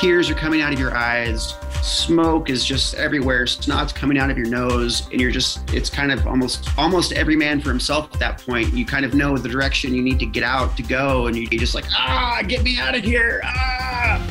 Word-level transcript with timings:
tears 0.00 0.30
are 0.30 0.34
coming 0.34 0.62
out 0.62 0.72
of 0.72 0.80
your 0.80 0.96
eyes, 0.96 1.54
smoke 1.82 2.48
is 2.48 2.64
just 2.64 2.94
everywhere, 2.94 3.46
snot's 3.46 3.92
coming 3.92 4.16
out 4.16 4.30
of 4.30 4.38
your 4.38 4.48
nose, 4.48 5.06
and 5.12 5.20
you're 5.20 5.30
just 5.30 5.74
it's 5.74 5.90
kind 5.90 6.10
of 6.10 6.26
almost 6.26 6.70
almost 6.78 7.12
every 7.12 7.36
man 7.36 7.60
for 7.60 7.68
himself 7.68 8.08
at 8.14 8.18
that 8.18 8.38
point. 8.38 8.72
You 8.72 8.86
kind 8.86 9.04
of 9.04 9.12
know 9.12 9.36
the 9.36 9.48
direction 9.48 9.94
you 9.94 10.00
need 10.00 10.18
to 10.20 10.26
get 10.26 10.42
out 10.42 10.74
to 10.78 10.82
go, 10.82 11.26
and 11.26 11.36
you're 11.36 11.60
just 11.60 11.74
like, 11.74 11.84
ah, 11.90 12.40
get 12.48 12.62
me 12.62 12.78
out 12.78 12.96
of 12.96 13.04
here. 13.04 13.42
Ah. 13.44 14.26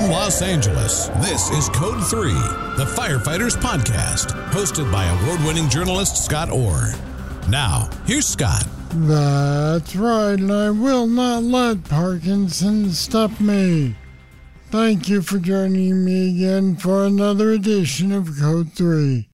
From 0.00 0.12
Los 0.12 0.40
Angeles, 0.40 1.08
this 1.18 1.50
is 1.50 1.68
Code 1.68 2.02
3, 2.02 2.32
the 2.32 2.90
Firefighters 2.96 3.54
Podcast, 3.54 4.28
hosted 4.50 4.90
by 4.90 5.04
award 5.04 5.44
winning 5.44 5.68
journalist 5.68 6.24
Scott 6.24 6.50
Orr. 6.50 6.94
Now, 7.50 7.90
here's 8.06 8.26
Scott. 8.26 8.66
That's 8.94 9.94
right, 9.94 10.40
and 10.40 10.50
I 10.50 10.70
will 10.70 11.06
not 11.06 11.42
let 11.42 11.84
Parkinson 11.84 12.92
stop 12.92 13.38
me. 13.40 13.94
Thank 14.70 15.10
you 15.10 15.20
for 15.20 15.38
joining 15.38 16.02
me 16.02 16.30
again 16.30 16.76
for 16.76 17.04
another 17.04 17.50
edition 17.50 18.10
of 18.10 18.38
Code 18.40 18.72
3. 18.72 19.28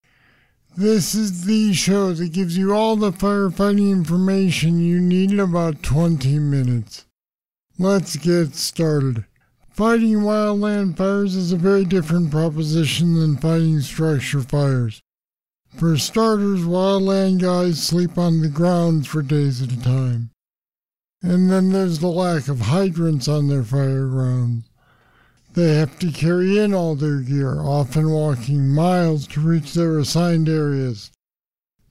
This 0.76 1.14
is 1.14 1.44
the 1.44 1.74
show 1.74 2.12
that 2.12 2.32
gives 2.32 2.58
you 2.58 2.74
all 2.74 2.96
the 2.96 3.12
firefighting 3.12 3.92
information 3.92 4.80
you 4.80 4.98
need 4.98 5.30
in 5.30 5.38
about 5.38 5.84
20 5.84 6.40
minutes. 6.40 7.06
Let's 7.78 8.16
get 8.16 8.56
started. 8.56 9.26
Fighting 9.76 10.20
wildland 10.20 10.96
fires 10.96 11.34
is 11.34 11.52
a 11.52 11.56
very 11.58 11.84
different 11.84 12.30
proposition 12.30 13.20
than 13.20 13.36
fighting 13.36 13.82
structure 13.82 14.40
fires. 14.40 15.02
For 15.76 15.98
starters, 15.98 16.60
wildland 16.60 17.42
guys 17.42 17.86
sleep 17.86 18.16
on 18.16 18.40
the 18.40 18.48
ground 18.48 19.06
for 19.06 19.20
days 19.20 19.60
at 19.60 19.70
a 19.70 19.82
time. 19.82 20.30
And 21.22 21.50
then 21.50 21.72
there's 21.72 21.98
the 21.98 22.06
lack 22.08 22.48
of 22.48 22.60
hydrants 22.60 23.28
on 23.28 23.48
their 23.48 23.62
fire 23.62 24.06
grounds. 24.06 24.64
They 25.52 25.74
have 25.74 25.98
to 25.98 26.10
carry 26.10 26.58
in 26.58 26.72
all 26.72 26.94
their 26.94 27.20
gear, 27.20 27.60
often 27.60 28.10
walking 28.10 28.70
miles 28.70 29.26
to 29.26 29.40
reach 29.42 29.74
their 29.74 29.98
assigned 29.98 30.48
areas. 30.48 31.10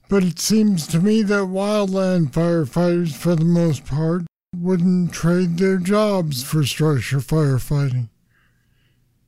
But 0.08 0.24
it 0.24 0.40
seems 0.40 0.88
to 0.88 0.98
me 0.98 1.22
that 1.22 1.54
wildland 1.54 2.32
firefighters, 2.32 3.12
for 3.12 3.36
the 3.36 3.44
most 3.44 3.86
part, 3.86 4.24
wouldn't 4.60 5.12
trade 5.12 5.58
their 5.58 5.78
jobs 5.78 6.42
for 6.42 6.64
structure 6.64 7.18
firefighting. 7.18 8.08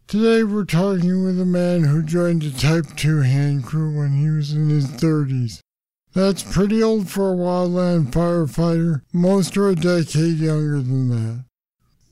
Today 0.06 0.42
we're 0.42 0.64
talking 0.64 1.24
with 1.24 1.38
a 1.40 1.44
man 1.44 1.84
who 1.84 2.02
joined 2.02 2.42
a 2.42 2.50
Type 2.50 2.96
2 2.96 3.20
hand 3.20 3.64
crew 3.64 3.96
when 3.96 4.16
he 4.16 4.30
was 4.30 4.52
in 4.52 4.70
his 4.70 4.86
30s. 4.86 5.60
That's 6.14 6.42
pretty 6.42 6.82
old 6.82 7.10
for 7.10 7.32
a 7.32 7.36
wildland 7.36 8.12
firefighter. 8.12 9.02
Most 9.12 9.56
are 9.56 9.68
a 9.68 9.74
decade 9.74 10.38
younger 10.38 10.80
than 10.80 11.10
that. 11.10 11.44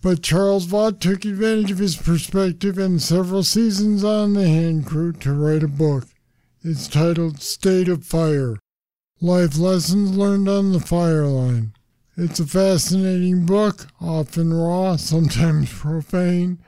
But 0.02 0.22
Charles 0.22 0.66
Vaught 0.66 1.00
took 1.00 1.24
advantage 1.24 1.70
of 1.70 1.78
his 1.78 1.96
perspective 1.96 2.78
and 2.78 3.00
several 3.00 3.42
seasons 3.42 4.04
on 4.04 4.34
the 4.34 4.46
hand 4.46 4.86
crew 4.86 5.12
to 5.14 5.32
write 5.32 5.62
a 5.62 5.68
book. 5.68 6.04
It's 6.62 6.86
titled 6.86 7.40
State 7.40 7.88
of 7.88 8.04
Fire 8.04 8.56
Life 9.20 9.56
Lessons 9.56 10.16
Learned 10.16 10.48
on 10.48 10.72
the 10.72 10.80
Fire 10.80 11.26
Line. 11.26 11.72
It's 12.18 12.40
a 12.40 12.46
fascinating 12.46 13.44
book, 13.44 13.88
often 14.00 14.50
raw, 14.50 14.96
sometimes 14.96 15.70
profane, 15.78 16.58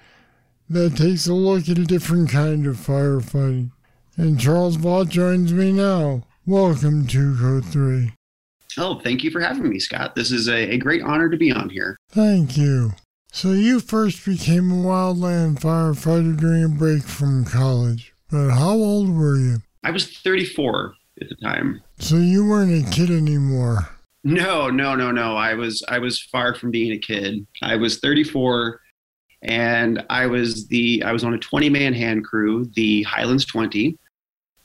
that 0.68 0.96
takes 0.96 1.26
a 1.26 1.32
look 1.32 1.70
at 1.70 1.78
a 1.78 1.86
different 1.86 2.28
kind 2.28 2.66
of 2.66 2.76
firefighting. 2.76 3.70
And 4.18 4.38
Charles 4.38 4.76
Vaught 4.76 5.08
joins 5.08 5.54
me 5.54 5.72
now. 5.72 6.24
Welcome 6.44 7.06
to 7.06 7.34
Code 7.38 7.64
3. 7.64 8.12
Oh, 8.76 8.98
thank 8.98 9.24
you 9.24 9.30
for 9.30 9.40
having 9.40 9.70
me, 9.70 9.78
Scott. 9.78 10.14
This 10.14 10.30
is 10.30 10.48
a, 10.48 10.74
a 10.74 10.76
great 10.76 11.00
honor 11.00 11.30
to 11.30 11.36
be 11.38 11.50
on 11.50 11.70
here. 11.70 11.96
Thank 12.10 12.58
you. 12.58 12.92
So 13.32 13.52
you 13.52 13.80
first 13.80 14.26
became 14.26 14.70
a 14.70 14.74
wildland 14.74 15.60
firefighter 15.60 16.38
during 16.38 16.64
a 16.64 16.68
break 16.68 17.04
from 17.04 17.46
college. 17.46 18.12
But 18.30 18.50
how 18.50 18.74
old 18.74 19.08
were 19.08 19.38
you? 19.38 19.62
I 19.82 19.92
was 19.92 20.14
34 20.18 20.92
at 21.22 21.30
the 21.30 21.36
time. 21.36 21.82
So 22.00 22.16
you 22.16 22.46
weren't 22.46 22.86
a 22.86 22.90
kid 22.90 23.08
anymore. 23.10 23.88
No, 24.28 24.68
no, 24.68 24.94
no, 24.94 25.10
no. 25.10 25.36
I 25.36 25.54
was 25.54 25.82
I 25.88 25.98
was 25.98 26.20
far 26.20 26.54
from 26.54 26.70
being 26.70 26.92
a 26.92 26.98
kid. 26.98 27.46
I 27.62 27.76
was 27.76 27.98
34 27.98 28.78
and 29.40 30.04
I 30.10 30.26
was 30.26 30.68
the 30.68 31.02
I 31.02 31.12
was 31.12 31.24
on 31.24 31.32
a 31.32 31.38
20 31.38 31.70
man 31.70 31.94
hand 31.94 32.24
crew, 32.24 32.66
the 32.74 33.04
Highlands 33.04 33.46
20, 33.46 33.96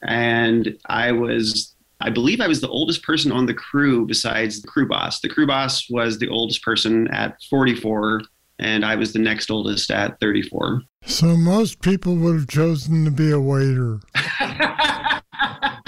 and 0.05 0.77
I 0.87 1.13
was 1.13 1.75
I 2.01 2.09
believe 2.09 2.41
I 2.41 2.47
was 2.47 2.59
the 2.59 2.67
oldest 2.67 3.03
person 3.03 3.31
on 3.31 3.45
the 3.45 3.53
crew 3.53 4.05
besides 4.05 4.61
the 4.61 4.67
crew 4.67 4.85
boss. 4.85 5.21
The 5.21 5.29
crew 5.29 5.47
boss 5.47 5.89
was 5.89 6.19
the 6.19 6.27
oldest 6.27 6.61
person 6.61 7.07
at 7.07 7.37
44 7.49 8.21
and 8.59 8.83
I 8.83 8.95
was 8.95 9.13
the 9.13 9.19
next 9.19 9.49
oldest 9.49 9.89
at 9.91 10.19
34. 10.19 10.81
So 11.05 11.37
most 11.37 11.81
people 11.81 12.17
would 12.17 12.35
have 12.35 12.49
chosen 12.49 13.05
to 13.05 13.11
be 13.11 13.31
a 13.31 13.39
waiter. 13.39 14.01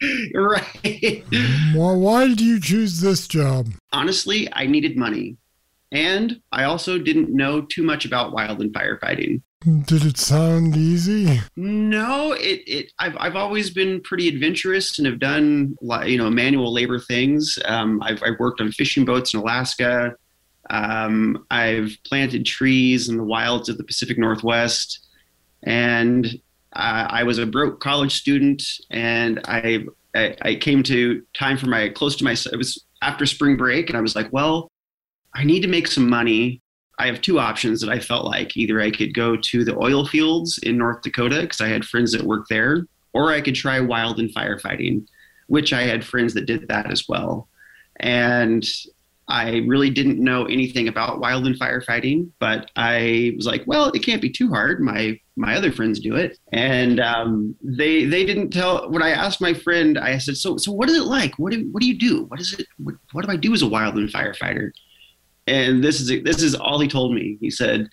right. 0.34 1.24
Well, 1.74 1.98
why 1.98 2.28
did 2.28 2.40
you 2.40 2.60
choose 2.60 3.00
this 3.00 3.28
job? 3.28 3.68
Honestly, 3.92 4.48
I 4.52 4.66
needed 4.66 4.96
money. 4.96 5.36
And 5.92 6.40
I 6.52 6.64
also 6.64 6.98
didn't 6.98 7.34
know 7.34 7.62
too 7.62 7.82
much 7.82 8.04
about 8.04 8.32
wildland 8.32 8.72
firefighting. 8.72 9.42
Did 9.84 10.06
it 10.06 10.16
sound 10.16 10.74
easy? 10.74 11.40
No, 11.54 12.32
it, 12.32 12.62
it 12.66 12.92
I've, 12.98 13.16
I've 13.18 13.36
always 13.36 13.68
been 13.70 14.00
pretty 14.00 14.28
adventurous 14.28 14.98
and 14.98 15.06
have 15.06 15.18
done 15.18 15.76
you 16.06 16.16
know 16.16 16.30
manual 16.30 16.72
labor 16.72 16.98
things. 16.98 17.58
Um, 17.66 18.02
I've, 18.02 18.22
I've 18.22 18.38
worked 18.38 18.62
on 18.62 18.72
fishing 18.72 19.04
boats 19.04 19.34
in 19.34 19.40
Alaska. 19.40 20.14
Um, 20.70 21.44
I've 21.50 21.94
planted 22.06 22.46
trees 22.46 23.08
in 23.10 23.18
the 23.18 23.24
wilds 23.24 23.68
of 23.68 23.76
the 23.76 23.84
Pacific 23.84 24.16
Northwest, 24.16 25.06
and 25.64 26.40
uh, 26.74 27.06
I 27.08 27.22
was 27.24 27.38
a 27.38 27.46
broke 27.46 27.80
college 27.80 28.14
student, 28.14 28.62
and 28.90 29.40
I, 29.44 29.84
I, 30.14 30.36
I 30.42 30.54
came 30.54 30.82
to 30.84 31.22
time 31.36 31.56
for 31.56 31.66
my 31.66 31.88
close 31.88 32.16
to 32.16 32.24
my 32.24 32.32
it 32.32 32.56
was 32.56 32.84
after 33.02 33.26
spring 33.26 33.56
break, 33.56 33.88
and 33.88 33.98
I 33.98 34.00
was 34.00 34.14
like, 34.14 34.32
well, 34.32 34.70
I 35.34 35.44
need 35.44 35.60
to 35.62 35.68
make 35.68 35.86
some 35.86 36.08
money. 36.08 36.60
I 36.98 37.06
have 37.06 37.22
two 37.22 37.38
options 37.38 37.80
that 37.80 37.90
I 37.90 37.98
felt 37.98 38.26
like 38.26 38.56
either 38.56 38.80
I 38.80 38.90
could 38.90 39.14
go 39.14 39.36
to 39.36 39.64
the 39.64 39.76
oil 39.78 40.06
fields 40.06 40.58
in 40.58 40.76
North 40.76 41.02
Dakota 41.02 41.40
because 41.40 41.60
I 41.60 41.68
had 41.68 41.84
friends 41.84 42.12
that 42.12 42.22
worked 42.22 42.50
there, 42.50 42.86
or 43.12 43.32
I 43.32 43.40
could 43.40 43.54
try 43.54 43.78
wildland 43.78 44.32
firefighting, 44.32 45.06
which 45.46 45.72
I 45.72 45.82
had 45.82 46.04
friends 46.04 46.34
that 46.34 46.46
did 46.46 46.68
that 46.68 46.90
as 46.90 47.08
well. 47.08 47.48
And 48.00 48.64
I 49.30 49.58
really 49.66 49.90
didn't 49.90 50.18
know 50.18 50.44
anything 50.46 50.88
about 50.88 51.20
wildland 51.20 51.58
firefighting, 51.58 52.30
but 52.38 52.70
I 52.76 53.32
was 53.36 53.46
like, 53.46 53.62
well, 53.66 53.88
it 53.88 54.04
can't 54.04 54.20
be 54.20 54.30
too 54.30 54.48
hard. 54.48 54.80
My 54.80 55.18
my 55.36 55.56
other 55.56 55.72
friends 55.72 56.00
do 56.00 56.16
it, 56.16 56.38
and 56.52 57.00
um, 57.00 57.54
they 57.62 58.04
they 58.04 58.26
didn't 58.26 58.50
tell. 58.50 58.90
When 58.90 59.02
I 59.02 59.10
asked 59.10 59.40
my 59.40 59.54
friend, 59.54 59.98
I 59.98 60.18
said, 60.18 60.36
so 60.36 60.56
so 60.56 60.72
what 60.72 60.88
is 60.88 60.96
it 60.96 61.04
like? 61.04 61.38
What 61.38 61.52
do 61.52 61.68
what 61.72 61.80
do 61.80 61.88
you 61.88 61.98
do? 61.98 62.24
What 62.24 62.40
is 62.40 62.52
it? 62.58 62.66
What, 62.78 62.96
what 63.12 63.24
do 63.24 63.30
I 63.30 63.36
do 63.36 63.54
as 63.54 63.62
a 63.62 63.66
wildland 63.66 64.10
firefighter? 64.10 64.72
And 65.46 65.82
this 65.82 66.00
is 66.00 66.22
this 66.24 66.42
is 66.42 66.54
all 66.54 66.80
he 66.80 66.88
told 66.88 67.14
me. 67.14 67.38
He 67.40 67.50
said, 67.50 67.88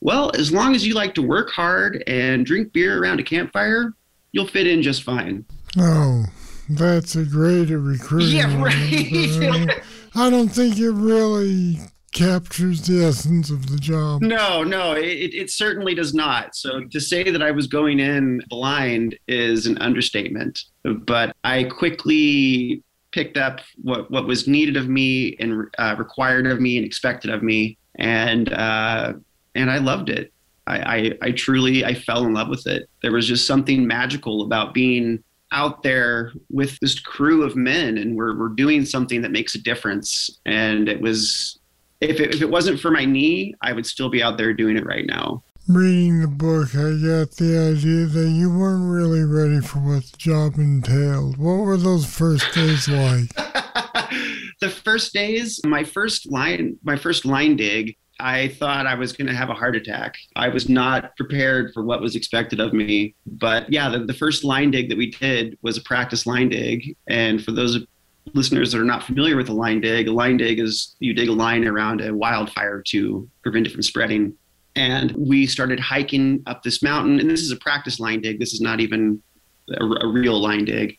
well, 0.00 0.30
as 0.36 0.52
long 0.52 0.74
as 0.74 0.86
you 0.86 0.94
like 0.94 1.14
to 1.14 1.22
work 1.22 1.50
hard 1.50 2.02
and 2.06 2.44
drink 2.44 2.72
beer 2.72 3.02
around 3.02 3.20
a 3.20 3.22
campfire, 3.22 3.94
you'll 4.32 4.48
fit 4.48 4.66
in 4.66 4.82
just 4.82 5.02
fine. 5.04 5.44
Oh, 5.78 6.24
that's 6.68 7.16
a 7.16 7.24
great 7.24 7.70
recruiting. 7.70 8.36
Yeah, 8.36 8.62
right. 8.62 9.82
I 10.14 10.30
don't 10.30 10.48
think 10.48 10.78
it 10.78 10.90
really 10.90 11.78
captures 12.12 12.86
the 12.86 13.04
essence 13.04 13.50
of 13.50 13.70
the 13.70 13.78
job. 13.78 14.20
No, 14.20 14.62
no, 14.62 14.92
it, 14.92 15.34
it 15.34 15.50
certainly 15.50 15.94
does 15.94 16.12
not. 16.12 16.54
So 16.54 16.84
to 16.84 17.00
say 17.00 17.30
that 17.30 17.42
I 17.42 17.50
was 17.50 17.66
going 17.66 18.00
in 18.00 18.42
blind 18.48 19.18
is 19.28 19.66
an 19.66 19.78
understatement. 19.78 20.60
But 20.84 21.34
I 21.42 21.64
quickly 21.64 22.82
picked 23.12 23.36
up 23.36 23.60
what, 23.82 24.10
what 24.10 24.26
was 24.26 24.46
needed 24.46 24.76
of 24.76 24.88
me 24.88 25.36
and 25.38 25.66
uh, 25.78 25.96
required 25.98 26.46
of 26.46 26.60
me 26.60 26.76
and 26.76 26.86
expected 26.86 27.30
of 27.30 27.42
me, 27.42 27.78
and 27.96 28.52
uh, 28.52 29.14
and 29.54 29.70
I 29.70 29.78
loved 29.78 30.08
it. 30.08 30.32
I, 30.66 30.96
I, 30.96 31.12
I 31.22 31.30
truly 31.32 31.84
I 31.84 31.94
fell 31.94 32.24
in 32.24 32.34
love 32.34 32.48
with 32.48 32.66
it. 32.66 32.88
There 33.02 33.12
was 33.12 33.26
just 33.26 33.46
something 33.46 33.86
magical 33.86 34.42
about 34.42 34.74
being 34.74 35.22
out 35.52 35.82
there 35.82 36.32
with 36.50 36.78
this 36.80 36.98
crew 36.98 37.44
of 37.44 37.54
men 37.54 37.98
and 37.98 38.16
we're, 38.16 38.36
we're 38.36 38.48
doing 38.48 38.84
something 38.84 39.22
that 39.22 39.30
makes 39.30 39.54
a 39.54 39.62
difference. 39.62 40.30
And 40.46 40.88
it 40.88 41.00
was, 41.00 41.58
if 42.00 42.18
it, 42.18 42.34
if 42.34 42.42
it 42.42 42.50
wasn't 42.50 42.80
for 42.80 42.90
my 42.90 43.04
knee, 43.04 43.54
I 43.62 43.72
would 43.72 43.86
still 43.86 44.08
be 44.08 44.22
out 44.22 44.38
there 44.38 44.52
doing 44.52 44.76
it 44.76 44.86
right 44.86 45.06
now. 45.06 45.42
Reading 45.68 46.20
the 46.20 46.28
book, 46.28 46.70
I 46.74 46.90
got 46.98 47.36
the 47.36 47.76
idea 47.76 48.06
that 48.06 48.30
you 48.30 48.50
weren't 48.50 48.90
really 48.90 49.22
ready 49.24 49.60
for 49.60 49.78
what 49.78 50.02
the 50.04 50.16
job 50.16 50.54
entailed. 50.56 51.36
What 51.36 51.58
were 51.58 51.76
those 51.76 52.04
first 52.04 52.52
days 52.52 52.88
like? 52.88 53.32
the 54.60 54.68
first 54.68 55.12
days, 55.12 55.60
my 55.64 55.84
first 55.84 56.30
line, 56.30 56.78
my 56.82 56.96
first 56.96 57.24
line 57.24 57.54
dig, 57.54 57.96
I 58.22 58.48
thought 58.48 58.86
I 58.86 58.94
was 58.94 59.12
going 59.12 59.26
to 59.26 59.34
have 59.34 59.50
a 59.50 59.54
heart 59.54 59.74
attack. 59.74 60.16
I 60.36 60.48
was 60.48 60.68
not 60.68 61.16
prepared 61.16 61.74
for 61.74 61.82
what 61.82 62.00
was 62.00 62.14
expected 62.14 62.60
of 62.60 62.72
me. 62.72 63.16
But 63.26 63.70
yeah, 63.70 63.88
the, 63.88 63.98
the 63.98 64.14
first 64.14 64.44
line 64.44 64.70
dig 64.70 64.88
that 64.90 64.96
we 64.96 65.10
did 65.10 65.58
was 65.62 65.76
a 65.76 65.82
practice 65.82 66.24
line 66.24 66.48
dig. 66.48 66.96
And 67.08 67.42
for 67.44 67.50
those 67.50 67.84
listeners 68.32 68.70
that 68.70 68.80
are 68.80 68.84
not 68.84 69.02
familiar 69.02 69.36
with 69.36 69.48
a 69.48 69.52
line 69.52 69.80
dig, 69.80 70.06
a 70.06 70.12
line 70.12 70.36
dig 70.36 70.60
is 70.60 70.94
you 71.00 71.12
dig 71.14 71.28
a 71.28 71.32
line 71.32 71.66
around 71.66 72.00
a 72.00 72.14
wildfire 72.14 72.80
to 72.82 73.28
prevent 73.42 73.66
it 73.66 73.72
from 73.72 73.82
spreading. 73.82 74.34
And 74.76 75.10
we 75.12 75.44
started 75.46 75.80
hiking 75.80 76.44
up 76.46 76.62
this 76.62 76.80
mountain. 76.80 77.18
And 77.18 77.28
this 77.28 77.40
is 77.40 77.50
a 77.50 77.56
practice 77.56 77.98
line 77.98 78.20
dig. 78.20 78.38
This 78.38 78.52
is 78.54 78.60
not 78.60 78.78
even 78.78 79.20
a, 79.68 79.84
a 79.84 80.06
real 80.06 80.40
line 80.40 80.64
dig. 80.64 80.96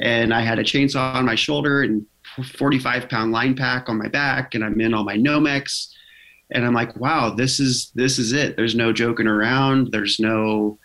And 0.00 0.32
I 0.32 0.40
had 0.40 0.58
a 0.58 0.64
chainsaw 0.64 1.16
on 1.16 1.26
my 1.26 1.34
shoulder 1.34 1.82
and 1.82 2.06
45 2.56 3.10
pound 3.10 3.30
line 3.30 3.54
pack 3.54 3.90
on 3.90 3.98
my 3.98 4.08
back. 4.08 4.54
And 4.54 4.64
I'm 4.64 4.80
in 4.80 4.94
all 4.94 5.04
my 5.04 5.16
Nomex 5.16 5.88
and 6.52 6.64
i'm 6.64 6.74
like 6.74 6.94
wow 6.96 7.30
this 7.30 7.60
is 7.60 7.90
this 7.94 8.18
is 8.18 8.32
it. 8.32 8.56
There's 8.56 8.74
no 8.74 8.92
joking 8.92 9.26
around. 9.26 9.90
There's 9.92 10.18
no 10.20 10.78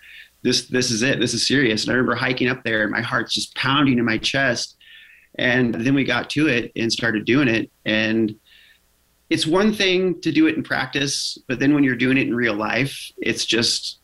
this 0.43 0.67
this 0.67 0.91
is 0.91 1.01
it. 1.01 1.19
This 1.19 1.33
is 1.33 1.45
serious. 1.45 1.83
And 1.83 1.91
i 1.91 1.95
remember 1.95 2.15
hiking 2.15 2.49
up 2.49 2.63
there 2.63 2.83
and 2.83 2.91
my 2.91 3.01
heart's 3.01 3.33
just 3.33 3.55
pounding 3.55 3.97
in 3.97 4.05
my 4.05 4.17
chest. 4.17 4.75
And 5.39 5.73
then 5.73 5.93
we 5.93 6.03
got 6.03 6.29
to 6.31 6.47
it 6.47 6.71
and 6.75 6.91
started 6.91 7.25
doing 7.25 7.47
it. 7.47 7.69
And 7.85 8.35
it's 9.29 9.45
one 9.45 9.73
thing 9.73 10.19
to 10.21 10.31
do 10.31 10.47
it 10.47 10.55
in 10.55 10.63
practice 10.63 11.37
but 11.47 11.59
then 11.59 11.73
when 11.73 11.83
you're 11.83 11.95
doing 11.95 12.17
it 12.17 12.27
in 12.27 12.33
real 12.33 12.53
life 12.53 13.11
it's 13.17 13.45
just 13.45 13.99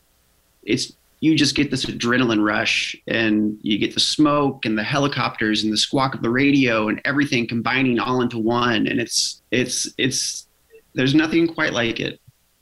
it's 0.64 0.94
you 1.24 1.38
just 1.38 1.56
get 1.56 1.72
this 1.72 1.86
adrenaline 1.86 2.44
rush 2.44 2.98
and 3.08 3.58
you 3.62 3.78
get 3.78 3.94
the 3.94 4.00
smoke 4.02 4.66
and 4.66 4.78
the 4.78 4.84
helicopters 4.84 5.64
and 5.64 5.72
the 5.72 5.78
squawk 5.78 6.14
of 6.14 6.22
the 6.22 6.30
radio 6.30 6.90
and 6.90 7.00
everything 7.06 7.48
combining 7.48 7.98
all 7.98 8.22
into 8.22 8.38
one. 8.38 8.88
And 8.88 9.00
it's 9.00 9.42
it's 9.50 9.88
it's 9.98 10.50
there's 10.94 11.16
nothing 11.16 11.48
quite 11.48 11.74
like 11.74 12.00
it. 12.00 12.20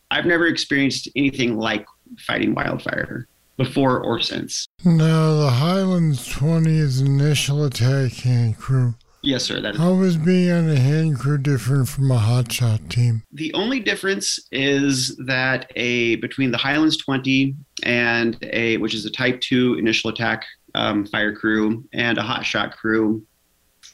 I've 0.09 0.25
never 0.25 0.47
experienced 0.47 1.09
anything 1.15 1.57
like 1.57 1.85
fighting 2.19 2.53
wildfire 2.53 3.27
before 3.57 4.03
or 4.03 4.19
since. 4.19 4.67
Now, 4.83 5.35
the 5.35 5.49
Highlands 5.49 6.27
20 6.27 6.77
is 6.77 7.01
initial 7.01 7.63
attack 7.63 8.11
hand 8.13 8.57
crew. 8.57 8.95
Yes, 9.23 9.43
sir. 9.43 9.61
That 9.61 9.75
is. 9.75 9.79
How 9.79 10.01
is 10.01 10.17
being 10.17 10.51
on 10.51 10.69
a 10.69 10.79
hand 10.79 11.19
crew 11.19 11.37
different 11.37 11.87
from 11.87 12.09
a 12.09 12.17
hotshot 12.17 12.89
team? 12.89 13.21
The 13.31 13.53
only 13.53 13.79
difference 13.79 14.39
is 14.51 15.15
that 15.17 15.71
a 15.75 16.15
between 16.17 16.51
the 16.51 16.57
Highlands 16.57 16.97
20 16.97 17.55
and 17.83 18.37
a 18.41 18.77
which 18.77 18.95
is 18.95 19.05
a 19.05 19.11
Type 19.11 19.39
2 19.41 19.75
initial 19.75 20.09
attack 20.09 20.45
um, 20.73 21.05
fire 21.05 21.35
crew 21.35 21.83
and 21.93 22.17
a 22.17 22.21
hotshot 22.21 22.71
crew 22.71 23.23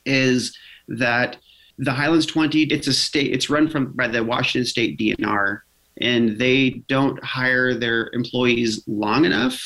is 0.05 0.57
that 0.87 1.37
the 1.77 1.91
Highlands 1.91 2.25
20, 2.25 2.63
it's 2.63 2.87
a 2.87 2.93
state, 2.93 3.33
it's 3.33 3.49
run 3.49 3.69
from 3.69 3.93
by 3.93 4.07
the 4.07 4.23
Washington 4.23 4.65
State 4.65 4.97
DNR, 4.97 5.61
and 6.01 6.37
they 6.37 6.81
don't 6.87 7.23
hire 7.23 7.73
their 7.73 8.09
employees 8.13 8.83
long 8.87 9.25
enough 9.25 9.61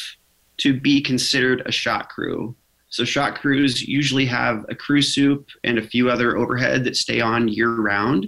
to 0.58 0.80
be 0.80 1.02
considered 1.02 1.64
a 1.66 1.72
shot 1.72 2.10
crew. 2.10 2.56
So 2.90 3.06
shot 3.06 3.40
crews 3.40 3.82
usually 3.88 4.26
have 4.26 4.66
a 4.68 4.76
crew 4.76 5.02
soup 5.02 5.48
and 5.64 5.78
a 5.78 5.88
few 5.88 6.10
other 6.10 6.38
overhead 6.38 6.84
that 6.84 6.98
stay 6.98 7.22
on 7.22 7.48
year 7.48 7.70
round. 7.70 8.28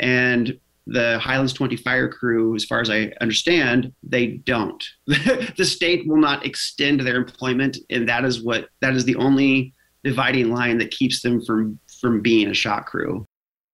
And 0.00 0.58
the 0.86 1.18
Highlands 1.18 1.52
20 1.52 1.76
fire 1.76 2.08
crew, 2.08 2.54
as 2.54 2.64
far 2.64 2.80
as 2.80 2.90
I 2.90 3.12
understand, 3.20 3.92
they 4.02 4.26
don't. 4.26 4.82
the 5.06 5.64
state 5.64 6.06
will 6.06 6.18
not 6.18 6.44
extend 6.44 7.00
their 7.00 7.16
employment, 7.16 7.78
and 7.90 8.08
that 8.08 8.24
is 8.24 8.42
what 8.42 8.68
that 8.80 8.94
is 8.94 9.04
the 9.04 9.16
only 9.16 9.72
dividing 10.02 10.50
line 10.50 10.76
that 10.78 10.90
keeps 10.90 11.22
them 11.22 11.42
from 11.42 11.78
from 12.00 12.20
being 12.20 12.48
a 12.48 12.54
shot 12.54 12.86
crew. 12.86 13.26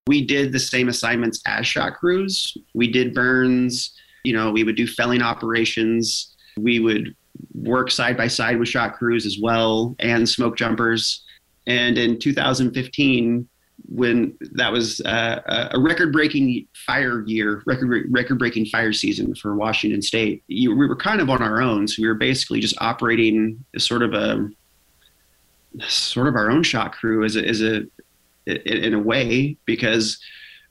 We 0.06 0.24
did 0.24 0.52
the 0.52 0.58
same 0.58 0.88
assignments 0.88 1.40
as 1.46 1.66
shot 1.66 1.94
crews. 1.94 2.56
We 2.74 2.90
did 2.90 3.14
burns, 3.14 3.94
you 4.24 4.32
know, 4.32 4.50
we 4.50 4.64
would 4.64 4.76
do 4.76 4.86
felling 4.86 5.22
operations. 5.22 6.34
We 6.56 6.80
would 6.80 7.14
work 7.54 7.90
side 7.90 8.16
by 8.16 8.28
side 8.28 8.58
with 8.58 8.68
shot 8.68 8.96
crews 8.96 9.26
as 9.26 9.38
well 9.40 9.94
and 9.98 10.28
smoke 10.28 10.56
jumpers. 10.56 11.24
And 11.66 11.96
in 11.98 12.18
2015, 12.18 13.48
when 13.88 14.36
that 14.52 14.72
was 14.72 15.00
uh, 15.02 15.68
a 15.72 15.80
record-breaking 15.80 16.66
fire 16.86 17.24
year, 17.26 17.62
record 17.66 18.06
record-breaking 18.10 18.66
fire 18.66 18.92
season 18.92 19.34
for 19.34 19.56
Washington 19.56 20.02
State, 20.02 20.42
you, 20.48 20.76
we 20.76 20.86
were 20.86 20.96
kind 20.96 21.20
of 21.20 21.30
on 21.30 21.42
our 21.42 21.60
own. 21.62 21.88
So 21.88 22.02
we 22.02 22.08
were 22.08 22.14
basically 22.14 22.60
just 22.60 22.76
operating 22.80 23.64
as 23.74 23.84
sort 23.84 24.02
of 24.02 24.12
a 24.12 24.48
sort 25.88 26.26
of 26.26 26.34
our 26.34 26.50
own 26.50 26.62
shot 26.62 26.92
crew 26.92 27.24
as 27.24 27.36
a, 27.36 27.46
as 27.46 27.62
a 27.62 27.84
in 28.50 28.94
a 28.94 28.98
way 28.98 29.56
because 29.64 30.18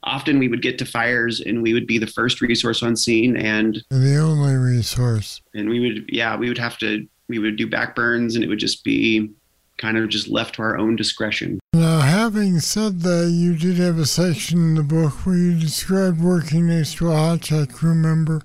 often 0.04 0.40
we 0.40 0.48
would 0.48 0.62
get 0.62 0.78
to 0.78 0.86
fires 0.86 1.42
and 1.42 1.62
we 1.62 1.74
would 1.74 1.88
be 1.88 1.98
the 1.98 2.08
first 2.08 2.42
resource 2.42 2.82
on 2.84 2.96
scene 2.96 3.36
and 3.36 3.84
the 3.90 4.18
only 4.18 4.56
resource. 4.56 5.42
And 5.54 5.70
we 5.70 5.80
would 5.80 6.10
yeah 6.10 6.36
we 6.38 6.48
would 6.48 6.58
have 6.58 6.78
to 6.80 7.08
we 7.28 7.40
would 7.40 7.58
do 7.58 7.68
back 7.68 7.96
burns 7.96 8.36
and 8.36 8.44
it 8.44 8.48
would 8.48 8.60
just 8.60 8.84
be 8.84 9.32
kind 9.78 9.98
of 9.98 10.10
just 10.10 10.28
left 10.28 10.56
to 10.56 10.62
our 10.62 10.78
own 10.78 10.96
discretion. 10.96 11.60
Now 11.74 12.00
having 12.00 12.60
said 12.60 13.02
that 13.02 13.30
you 13.32 13.56
did 13.56 13.78
have 13.78 13.98
a 13.98 14.06
section 14.06 14.60
in 14.60 14.76
the 14.76 14.84
book 14.84 15.26
where 15.26 15.36
you 15.36 15.60
described 15.60 16.22
working 16.22 16.68
next 16.68 16.98
to 16.98 17.12
a 17.12 17.16
hotshot 17.16 17.74
crew 17.74 17.96
member. 17.96 18.42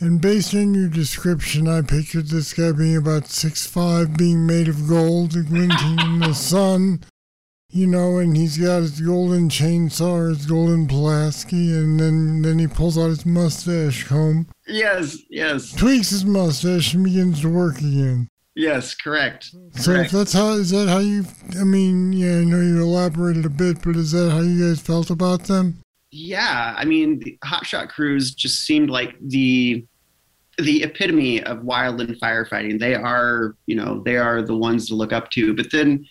And 0.00 0.20
based 0.20 0.54
on 0.54 0.74
your 0.74 0.88
description, 0.88 1.66
I 1.66 1.82
pictured 1.82 2.28
this 2.28 2.52
guy 2.52 2.70
being 2.70 2.96
about 2.96 3.26
six 3.26 3.66
five, 3.66 4.16
being 4.16 4.46
made 4.46 4.68
of 4.68 4.88
gold, 4.88 5.32
glinting 5.32 5.98
in 5.98 6.20
the 6.20 6.34
sun, 6.34 7.00
you 7.70 7.86
know, 7.86 8.18
and 8.18 8.36
he's 8.36 8.56
got 8.56 8.80
his 8.80 9.00
golden 9.00 9.48
chainsaw, 9.48 10.28
his 10.30 10.46
golden 10.46 10.88
Pulaski, 10.88 11.72
and 11.72 12.00
then, 12.00 12.42
then 12.42 12.58
he 12.58 12.66
pulls 12.66 12.96
out 12.96 13.08
his 13.08 13.26
mustache 13.26 14.04
comb. 14.04 14.46
Yes, 14.66 15.18
yes. 15.28 15.72
Tweaks 15.72 16.10
his 16.10 16.24
mustache 16.24 16.94
and 16.94 17.04
begins 17.04 17.42
to 17.42 17.50
work 17.50 17.78
again. 17.78 18.28
Yes, 18.54 18.94
correct. 18.94 19.54
So 19.76 19.92
correct. 19.92 20.06
if 20.06 20.12
that's 20.12 20.32
how 20.32 20.54
is 20.54 20.70
that 20.70 20.88
how 20.88 20.98
you? 20.98 21.24
I 21.60 21.62
mean, 21.62 22.12
yeah, 22.12 22.38
I 22.38 22.44
know 22.44 22.60
you 22.60 22.82
elaborated 22.82 23.44
a 23.44 23.50
bit, 23.50 23.80
but 23.82 23.94
is 23.94 24.10
that 24.10 24.32
how 24.32 24.40
you 24.40 24.66
guys 24.68 24.80
felt 24.80 25.10
about 25.10 25.44
them? 25.44 25.78
Yeah, 26.10 26.74
I 26.76 26.84
mean, 26.84 27.20
the 27.20 27.38
hotshot 27.44 27.88
crews 27.88 28.34
just 28.34 28.64
seemed 28.64 28.90
like 28.90 29.14
the 29.20 29.86
the 30.58 30.82
epitome 30.82 31.40
of 31.44 31.58
wildland 31.58 32.18
firefighting. 32.18 32.80
They 32.80 32.96
are, 32.96 33.54
you 33.66 33.76
know, 33.76 34.02
they 34.04 34.16
are 34.16 34.42
the 34.42 34.56
ones 34.56 34.88
to 34.88 34.96
look 34.96 35.12
up 35.12 35.30
to. 35.32 35.54
But 35.54 35.70
then 35.70 36.04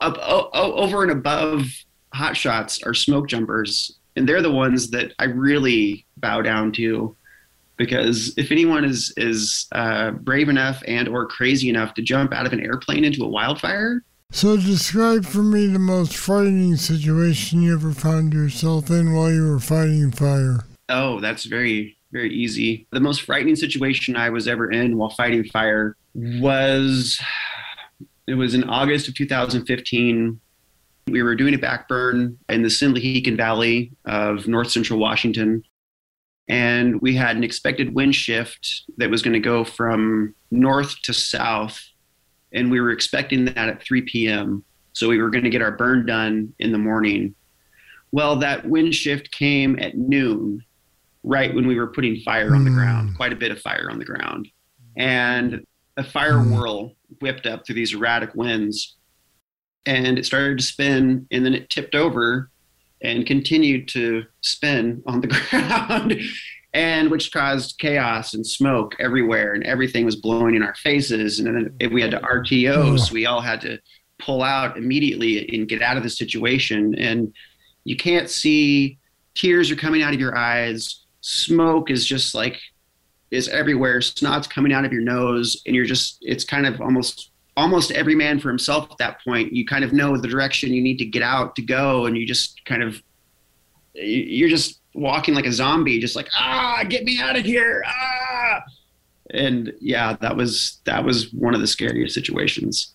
up, 0.00 0.18
over 0.20 1.02
and 1.02 1.12
above 1.12 1.66
hot 2.12 2.36
shots 2.36 2.82
are 2.82 2.94
smoke 2.94 3.28
jumpers, 3.28 3.98
and 4.16 4.28
they're 4.28 4.42
the 4.42 4.50
ones 4.50 4.90
that 4.90 5.12
I 5.18 5.24
really 5.24 6.06
bow 6.16 6.42
down 6.42 6.72
to, 6.72 7.16
because 7.76 8.34
if 8.36 8.52
anyone 8.52 8.84
is 8.84 9.12
is 9.16 9.66
uh, 9.72 10.12
brave 10.12 10.48
enough 10.48 10.82
and 10.86 11.08
or 11.08 11.26
crazy 11.26 11.68
enough 11.68 11.94
to 11.94 12.02
jump 12.02 12.32
out 12.32 12.46
of 12.46 12.52
an 12.52 12.60
airplane 12.60 13.04
into 13.04 13.24
a 13.24 13.28
wildfire. 13.28 14.02
So 14.30 14.56
describe 14.56 15.24
for 15.24 15.42
me 15.42 15.66
the 15.66 15.78
most 15.78 16.16
frightening 16.16 16.76
situation 16.76 17.62
you 17.62 17.74
ever 17.74 17.92
found 17.92 18.32
yourself 18.32 18.90
in 18.90 19.12
while 19.12 19.32
you 19.32 19.48
were 19.48 19.60
fighting 19.60 20.10
fire. 20.10 20.64
Oh, 20.88 21.20
that's 21.20 21.44
very 21.44 21.96
very 22.12 22.32
easy. 22.32 22.86
The 22.92 23.00
most 23.00 23.22
frightening 23.22 23.56
situation 23.56 24.16
I 24.16 24.30
was 24.30 24.46
ever 24.46 24.70
in 24.70 24.96
while 24.96 25.10
fighting 25.10 25.44
fire 25.44 25.96
was 26.14 27.20
it 28.26 28.34
was 28.34 28.54
in 28.54 28.64
August 28.64 29.08
of 29.08 29.14
2015. 29.14 30.40
We 31.08 31.22
were 31.22 31.34
doing 31.34 31.54
a 31.54 31.58
backburn 31.58 32.38
in 32.48 32.62
the 32.62 32.68
Sinlahekin 32.68 33.36
Valley 33.36 33.92
of 34.06 34.48
north 34.48 34.70
central 34.70 34.98
Washington. 34.98 35.62
And 36.48 37.00
we 37.00 37.14
had 37.14 37.36
an 37.36 37.44
expected 37.44 37.94
wind 37.94 38.14
shift 38.14 38.84
that 38.98 39.10
was 39.10 39.22
going 39.22 39.34
to 39.34 39.40
go 39.40 39.64
from 39.64 40.34
north 40.50 41.00
to 41.02 41.12
south. 41.12 41.82
And 42.52 42.70
we 42.70 42.80
were 42.80 42.90
expecting 42.90 43.44
that 43.46 43.68
at 43.68 43.82
3 43.82 44.02
p.m. 44.02 44.64
So 44.92 45.08
we 45.08 45.20
were 45.20 45.30
going 45.30 45.44
to 45.44 45.50
get 45.50 45.62
our 45.62 45.72
burn 45.72 46.06
done 46.06 46.54
in 46.58 46.72
the 46.72 46.78
morning. 46.78 47.34
Well, 48.12 48.36
that 48.36 48.66
wind 48.68 48.94
shift 48.94 49.32
came 49.32 49.78
at 49.80 49.96
noon, 49.96 50.64
right 51.24 51.52
when 51.52 51.66
we 51.66 51.76
were 51.76 51.88
putting 51.88 52.20
fire 52.20 52.54
on 52.54 52.64
the 52.64 52.70
ground, 52.70 53.10
hmm. 53.10 53.16
quite 53.16 53.32
a 53.32 53.36
bit 53.36 53.50
of 53.50 53.60
fire 53.60 53.88
on 53.90 53.98
the 53.98 54.04
ground. 54.04 54.48
And 54.96 55.64
a 55.96 56.04
fire 56.04 56.38
hmm. 56.38 56.54
whirl 56.54 56.92
whipped 57.20 57.46
up 57.46 57.66
through 57.66 57.76
these 57.76 57.94
erratic 57.94 58.34
winds. 58.34 58.96
And 59.86 60.18
it 60.18 60.26
started 60.26 60.58
to 60.58 60.64
spin, 60.64 61.26
and 61.30 61.44
then 61.44 61.54
it 61.54 61.68
tipped 61.68 61.94
over 61.94 62.50
and 63.02 63.26
continued 63.26 63.86
to 63.88 64.24
spin 64.40 65.02
on 65.06 65.20
the 65.20 65.26
ground, 65.50 66.18
and 66.72 67.10
which 67.10 67.32
caused 67.32 67.78
chaos 67.78 68.34
and 68.34 68.46
smoke 68.46 68.94
everywhere, 68.98 69.52
and 69.52 69.64
everything 69.64 70.04
was 70.06 70.16
blowing 70.16 70.54
in 70.54 70.62
our 70.62 70.74
faces. 70.76 71.38
And 71.38 71.48
then 71.48 71.76
if 71.80 71.92
we 71.92 72.00
had 72.00 72.12
to 72.12 72.20
oh. 72.20 72.40
RTO, 72.40 72.98
so 72.98 73.12
we 73.12 73.26
all 73.26 73.42
had 73.42 73.60
to 73.62 73.78
pull 74.18 74.42
out 74.42 74.78
immediately 74.78 75.48
and 75.54 75.68
get 75.68 75.82
out 75.82 75.96
of 75.96 76.02
the 76.02 76.10
situation. 76.10 76.94
And 76.94 77.34
you 77.84 77.96
can't 77.96 78.30
see, 78.30 78.98
tears 79.34 79.70
are 79.70 79.76
coming 79.76 80.02
out 80.02 80.14
of 80.14 80.20
your 80.20 80.36
eyes, 80.36 81.04
smoke 81.20 81.90
is 81.90 82.06
just 82.06 82.34
like 82.34 82.60
is 83.34 83.48
everywhere. 83.48 84.00
Snot's 84.00 84.46
coming 84.46 84.72
out 84.72 84.84
of 84.84 84.92
your 84.92 85.02
nose, 85.02 85.60
and 85.66 85.74
you're 85.74 85.84
just, 85.84 86.18
it's 86.22 86.44
kind 86.44 86.66
of 86.66 86.80
almost 86.80 87.30
almost 87.56 87.92
every 87.92 88.16
man 88.16 88.40
for 88.40 88.48
himself 88.48 88.90
at 88.90 88.98
that 88.98 89.22
point. 89.22 89.52
You 89.52 89.64
kind 89.64 89.84
of 89.84 89.92
know 89.92 90.16
the 90.16 90.28
direction 90.28 90.72
you 90.72 90.82
need 90.82 90.98
to 90.98 91.04
get 91.04 91.22
out 91.22 91.54
to 91.56 91.62
go, 91.62 92.06
and 92.06 92.16
you 92.16 92.26
just 92.26 92.64
kind 92.64 92.82
of 92.82 93.02
you're 93.94 94.48
just 94.48 94.80
walking 94.94 95.34
like 95.34 95.46
a 95.46 95.52
zombie, 95.52 95.98
just 95.98 96.16
like 96.16 96.28
ah, 96.36 96.84
get 96.88 97.04
me 97.04 97.20
out 97.20 97.36
of 97.36 97.44
here, 97.44 97.84
ah. 97.86 98.62
And 99.30 99.72
yeah, 99.80 100.16
that 100.20 100.36
was 100.36 100.80
that 100.84 101.04
was 101.04 101.32
one 101.32 101.54
of 101.54 101.60
the 101.60 101.66
scariest 101.66 102.14
situations 102.14 102.94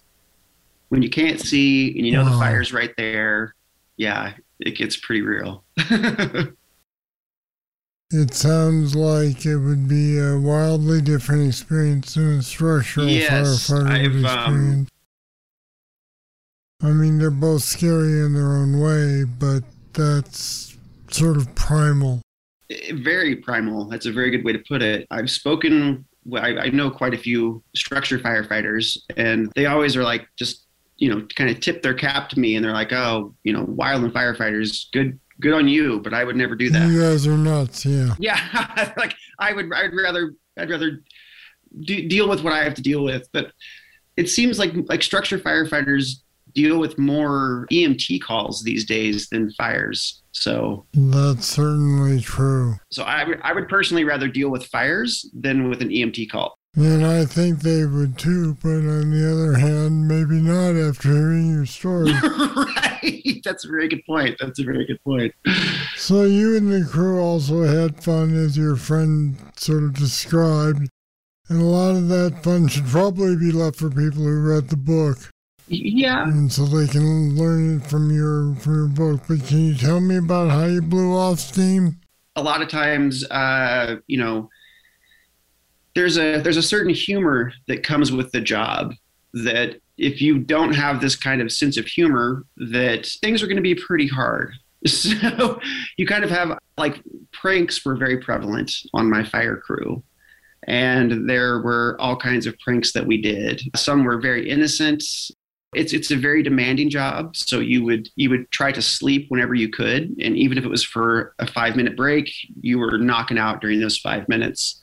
when 0.90 1.02
you 1.02 1.10
can't 1.10 1.40
see 1.40 1.96
and 1.98 2.06
you 2.06 2.12
know 2.12 2.24
wow. 2.24 2.32
the 2.32 2.38
fire's 2.38 2.74
right 2.74 2.94
there. 2.98 3.56
Yeah, 3.98 4.34
it 4.60 4.78
gets 4.78 4.98
pretty 4.98 5.22
real. 5.22 5.64
It 8.12 8.34
sounds 8.34 8.96
like 8.96 9.46
it 9.46 9.58
would 9.58 9.88
be 9.88 10.18
a 10.18 10.40
wildly 10.40 11.00
different 11.00 11.48
experience 11.48 12.16
than 12.16 12.40
a 12.40 12.42
structural 12.42 13.08
yes, 13.08 13.70
firefighter 13.70 13.88
I've, 13.88 14.16
um, 14.16 14.26
experience. 14.26 14.90
Um, 16.82 16.90
I 16.90 16.94
mean, 16.94 17.20
they're 17.20 17.30
both 17.30 17.62
scary 17.62 18.26
in 18.26 18.34
their 18.34 18.54
own 18.54 18.80
way, 18.80 19.26
but 19.26 19.64
that's 19.94 20.76
sort 21.12 21.38
of 21.38 21.54
primal. 21.54 22.22
Very 22.94 23.36
primal. 23.36 23.86
That's 23.86 24.08
a 24.08 24.12
very 24.12 24.32
good 24.32 24.44
way 24.44 24.54
to 24.54 24.64
put 24.68 24.82
it. 24.82 25.06
I've 25.12 25.30
spoken, 25.30 26.04
I, 26.34 26.58
I 26.58 26.70
know 26.70 26.90
quite 26.90 27.14
a 27.14 27.18
few 27.18 27.64
structure 27.76 28.18
firefighters, 28.18 28.98
and 29.18 29.52
they 29.56 29.68
always 29.68 29.96
are 29.96 30.04
like, 30.04 30.28
just, 30.36 30.66
you 30.98 31.14
know, 31.14 31.28
kind 31.36 31.52
of 31.52 31.60
tip 31.60 31.84
their 31.84 31.94
cap 31.94 32.30
to 32.30 32.40
me, 32.40 32.56
and 32.56 32.66
they're 32.66 32.74
like, 32.74 32.92
oh, 32.92 33.36
you 33.44 33.54
know, 33.54 33.66
wildland 33.66 34.14
firefighters, 34.14 34.86
good 34.94 35.20
good 35.40 35.54
on 35.54 35.68
you, 35.68 36.00
but 36.02 36.14
I 36.14 36.24
would 36.24 36.36
never 36.36 36.56
do 36.56 36.70
that. 36.70 36.88
You 36.88 37.02
guys 37.02 37.28
are 37.28 37.38
nuts, 37.38 37.86
yeah. 37.86 38.16
Yeah, 38.20 38.94
like 38.98 39.16
I 39.38 39.54
would, 39.54 39.72
I'd 39.74 39.94
rather, 39.94 40.34
I'd 40.58 40.70
rather 40.70 41.02
deal 41.84 42.28
with 42.28 42.44
what 42.44 42.54
I 42.54 42.64
have 42.64 42.74
to 42.76 42.82
deal 42.82 43.04
with. 43.04 43.28
But 43.32 43.52
it 44.18 44.30
seems 44.30 44.60
like 44.60 44.74
like 44.88 45.04
structure 45.04 45.40
firefighters 45.40 46.22
deal 46.54 46.80
with 46.80 46.98
more 46.98 47.68
EMT 47.72 48.22
calls 48.22 48.64
these 48.64 48.86
days 48.86 49.30
than 49.30 49.52
fires. 49.52 50.22
So 50.32 50.86
that's 50.94 51.46
certainly 51.46 52.22
true. 52.22 52.76
So 52.92 53.04
I, 53.04 53.34
I 53.42 53.54
would 53.54 53.70
personally 53.70 54.04
rather 54.04 54.28
deal 54.28 54.50
with 54.50 54.66
fires 54.66 55.30
than 55.34 55.70
with 55.70 55.82
an 55.82 55.90
EMT 55.90 56.30
call. 56.30 56.58
And 56.76 57.06
I 57.06 57.26
think 57.26 57.62
they 57.62 57.86
would 57.86 58.18
too, 58.18 58.58
but 58.62 58.70
on 58.70 59.12
the 59.12 59.32
other 59.32 59.58
hand, 59.58 60.08
maybe 60.08 60.42
not 60.42 60.76
after 60.76 61.10
hearing 61.10 61.52
your 61.52 61.66
story. 61.66 62.12
right. 62.24 62.89
That's 63.44 63.66
a 63.66 63.68
very 63.68 63.88
good 63.88 64.06
point. 64.06 64.38
That's 64.40 64.60
a 64.60 64.64
very 64.64 64.86
good 64.86 65.04
point. 65.04 65.34
So 65.96 66.24
you 66.24 66.58
and 66.58 66.72
the 66.72 66.88
crew 66.90 67.20
also 67.20 67.64
had 67.64 68.04
fun, 68.04 68.36
as 68.36 68.58
your 68.58 68.76
friend 68.76 69.36
sort 69.56 69.84
of 69.84 69.94
described. 69.94 70.90
And 71.50 71.62
a 71.62 71.66
lot 71.66 71.96
of 71.96 72.08
that 72.10 72.44
fun 72.44 72.68
should 72.68 72.86
probably 72.86 73.36
be 73.36 73.52
left 73.52 73.78
for 73.78 73.90
people 73.90 74.24
who 74.24 74.40
read 74.40 74.70
the 74.70 74.78
book. 74.78 75.18
Yeah. 75.68 76.24
And 76.24 76.52
so 76.52 76.66
they 76.66 76.88
can 76.88 77.36
learn 77.36 77.78
it 77.78 77.88
from 77.88 78.12
your 78.12 78.56
from 78.56 78.74
your 78.76 78.88
book. 78.88 79.22
But 79.28 79.48
can 79.48 79.68
you 79.68 79.76
tell 79.76 80.00
me 80.00 80.18
about 80.18 80.50
how 80.50 80.66
you 80.66 80.82
blew 80.82 81.16
off 81.16 81.40
steam? 81.40 82.00
A 82.36 82.42
lot 82.42 82.62
of 82.62 82.70
times, 82.70 83.24
uh, 83.30 83.98
you 84.08 84.18
know, 84.18 84.50
there's 85.96 86.18
a 86.18 86.40
there's 86.42 86.58
a 86.58 86.64
certain 86.64 86.94
humor 86.94 87.52
that 87.68 87.84
comes 87.84 88.12
with 88.12 88.32
the 88.32 88.42
job 88.42 88.94
that 89.34 89.80
if 89.98 90.22
you 90.22 90.40
don't 90.40 90.74
have 90.74 91.02
this 91.02 91.16
kind 91.16 91.42
of 91.42 91.52
sense 91.52 91.78
of 91.78 91.86
humor 91.86 92.46
that 92.58 93.06
things 93.22 93.44
are 93.44 93.48
going 93.48 93.58
to 93.58 93.62
be 93.62 93.76
pretty 93.76 94.08
hard. 94.08 94.54
So 94.88 95.60
you 95.98 96.08
kind 96.08 96.24
of 96.24 96.30
have 96.30 96.58
like 96.78 97.04
pranks 97.34 97.84
were 97.84 97.98
very 97.98 98.18
prevalent 98.18 98.72
on 98.94 99.10
my 99.10 99.26
fire 99.26 99.58
crew. 99.58 100.02
And 100.68 101.30
there 101.30 101.60
were 101.60 101.98
all 102.00 102.16
kinds 102.16 102.48
of 102.48 102.58
pranks 102.60 102.94
that 102.94 103.06
we 103.06 103.22
did. 103.22 103.62
Some 103.76 104.06
were 104.06 104.22
very 104.22 104.50
innocent. 104.50 105.04
It's 105.74 105.92
it's 105.92 106.12
a 106.12 106.16
very 106.16 106.42
demanding 106.44 106.90
job 106.90 107.36
so 107.36 107.60
you 107.60 107.84
would 107.84 108.08
you 108.16 108.30
would 108.30 108.50
try 108.52 108.72
to 108.72 108.82
sleep 108.82 109.26
whenever 109.28 109.54
you 109.54 109.68
could. 109.68 110.16
And 110.22 110.38
even 110.38 110.58
if 110.58 110.64
it 110.64 110.70
was 110.70 110.86
for 110.86 111.36
a 111.40 111.46
5 111.46 111.76
minute 111.76 111.98
break 111.98 112.32
you 112.62 112.80
were 112.80 112.98
knocking 112.98 113.38
out 113.38 113.60
during 113.60 113.82
those 113.82 113.98
5 113.98 114.30
minutes. 114.30 114.80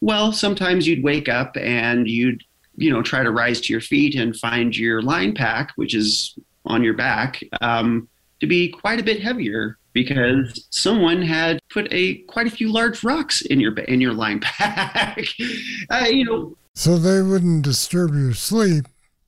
Well, 0.00 0.32
sometimes 0.32 0.86
you'd 0.86 1.04
wake 1.04 1.28
up 1.28 1.56
and 1.56 2.08
you'd, 2.08 2.42
you 2.76 2.90
know, 2.90 3.02
try 3.02 3.22
to 3.22 3.30
rise 3.30 3.60
to 3.62 3.72
your 3.72 3.80
feet 3.80 4.14
and 4.14 4.36
find 4.36 4.76
your 4.76 5.02
line 5.02 5.34
pack, 5.34 5.72
which 5.76 5.94
is 5.94 6.38
on 6.64 6.82
your 6.82 6.94
back, 6.94 7.42
um, 7.60 8.08
to 8.40 8.46
be 8.46 8.68
quite 8.68 9.00
a 9.00 9.02
bit 9.02 9.22
heavier 9.22 9.78
because 9.92 10.66
someone 10.70 11.22
had 11.22 11.58
put 11.70 11.90
a 11.90 12.16
quite 12.28 12.46
a 12.46 12.50
few 12.50 12.70
large 12.70 13.02
rocks 13.02 13.40
in 13.40 13.58
your 13.58 13.76
in 13.80 14.00
your 14.00 14.12
line 14.12 14.40
pack. 14.42 15.24
uh, 15.90 16.06
you 16.08 16.24
know. 16.24 16.56
So 16.74 16.98
they 16.98 17.22
wouldn't 17.22 17.62
disturb 17.64 18.12
your 18.14 18.34
sleep. 18.34 18.84